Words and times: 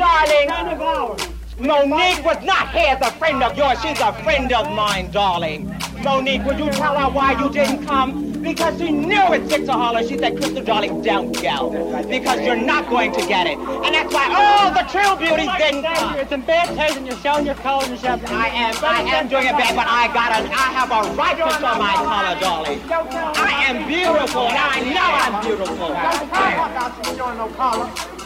darling. 0.00 0.48
Friend 0.48 0.68
of 0.68 0.80
ours. 0.80 1.28
Monique 1.60 2.24
was 2.24 2.42
not 2.42 2.70
here 2.72 2.96
as 2.96 3.06
a 3.06 3.12
friend 3.18 3.42
of 3.42 3.54
yours. 3.56 3.78
She's 3.82 4.00
a 4.00 4.12
friend 4.24 4.50
of 4.50 4.72
mine, 4.72 5.10
darling. 5.10 5.68
Monique, 6.02 6.42
would 6.46 6.58
you 6.58 6.70
tell 6.70 6.96
her 6.96 7.10
why 7.12 7.32
you 7.38 7.50
didn't 7.52 7.86
come? 7.86 8.32
Because 8.40 8.78
she 8.80 8.90
knew 8.90 9.26
it's 9.34 9.46
Victor 9.52 9.72
Holler. 9.72 10.02
She 10.02 10.16
said, 10.16 10.38
Crystal, 10.38 10.64
darling, 10.64 11.02
don't 11.02 11.30
go. 11.42 11.68
Because 12.08 12.40
you're 12.40 12.56
not 12.56 12.88
going 12.88 13.12
to 13.12 13.20
get 13.28 13.46
it. 13.46 13.58
And 13.58 13.94
that's 13.94 14.14
why 14.14 14.32
all 14.32 14.72
the 14.72 14.88
true 14.88 15.12
beauties 15.20 15.50
didn't 15.58 15.84
come. 15.84 16.16
It's 16.16 16.32
in 16.32 16.40
bad 16.48 16.74
taste 16.74 16.96
and 16.96 17.06
you're 17.06 17.18
showing 17.18 17.44
your 17.44 17.56
color 17.56 17.84
and 17.84 18.00
you're 18.02 18.10
I 18.10 18.48
am, 18.48 18.74
I 18.82 19.02
am 19.02 19.28
doing 19.28 19.44
it 19.44 19.52
bad, 19.52 19.76
but 19.76 19.86
I 19.86 20.08
got 20.14 20.32
a, 20.32 20.48
I 20.48 20.72
have 20.72 20.88
a 20.88 21.02
right 21.12 21.36
to 21.36 21.44
show 21.60 21.76
my 21.76 21.92
color, 22.00 22.40
darling. 22.40 22.80
I 23.36 23.64
am 23.68 23.86
beautiful, 23.86 24.48
and 24.48 24.56
I 24.56 24.80
know 24.96 25.08
I'm 25.20 25.44
beautiful. 25.44 25.88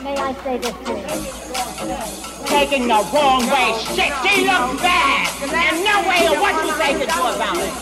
May 0.05 0.17
I 0.17 0.35
say 0.45 0.59
this 0.59 0.75
to 0.85 0.93
you? 0.93 2.47
Taking 2.47 2.89
the 2.89 3.01
wrong 3.11 3.41
way, 3.49 3.73
shit, 3.97 4.13
she 4.21 4.45
looks 4.45 4.83
bad. 4.83 5.33
And 5.49 5.83
no 5.83 6.07
way 6.07 6.27
of 6.27 6.39
what 6.43 6.63
you 6.63 6.73
say 6.77 6.93
to 6.93 7.07
do 7.07 7.21
about 7.25 7.57
it. 7.57 7.73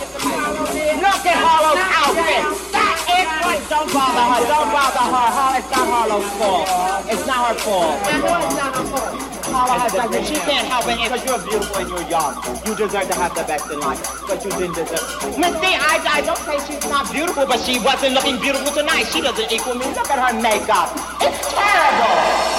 Look 1.03 1.27
at 1.27 1.37
Harlow's 1.43 1.83
outfit. 1.83 2.82
What, 3.13 3.61
don't 3.69 3.89
bother 3.93 4.25
her, 4.33 4.41
don't 4.49 4.71
bother 4.73 5.07
her. 5.13 5.29
Har- 5.37 5.59
It's 5.59 5.71
not 5.71 5.87
Harlow's 5.89 6.31
fault. 6.41 6.67
It's 7.13 7.27
not 7.27 7.41
her 7.49 7.57
fault. 7.61 7.99
Harlow 9.53 9.79
has 9.85 9.93
done 9.93 10.15
it. 10.15 10.25
She 10.25 10.35
can't 10.49 10.67
help 10.67 10.87
it 10.89 10.97
because 11.03 11.23
you're 11.27 11.43
beautiful 11.45 11.77
and 11.77 11.89
you're 11.91 12.09
young. 12.09 12.33
You 12.65 12.73
deserve 12.75 13.07
to 13.11 13.15
have 13.21 13.35
the 13.35 13.45
best 13.45 13.69
in 13.71 13.81
life, 13.81 14.01
but 14.27 14.43
you 14.45 14.51
didn't 14.57 14.75
deserve. 14.77 15.05
Misty, 15.37 15.73
I, 15.77 16.01
I 16.09 16.21
don't 16.25 16.39
say 16.49 16.57
she's 16.67 16.85
not 16.89 17.11
beautiful, 17.13 17.45
but 17.47 17.61
she 17.61 17.79
wasn't 17.81 18.15
looking 18.15 18.41
beautiful 18.41 18.73
tonight. 18.73 19.05
She 19.13 19.21
doesn't 19.21 19.53
equal 19.53 19.75
me. 19.75 19.87
Look 19.93 20.09
at 20.11 20.19
her 20.21 20.35
makeup. 20.41 20.89
It's 21.21 21.41
terrible. 21.53 22.52